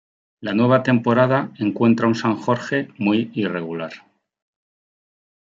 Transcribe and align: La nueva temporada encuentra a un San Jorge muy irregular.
La 0.39 0.55
nueva 0.55 0.81
temporada 0.81 1.51
encuentra 1.59 2.07
a 2.07 2.09
un 2.09 2.15
San 2.15 2.35
Jorge 2.35 2.87
muy 2.97 3.29
irregular. 3.35 3.91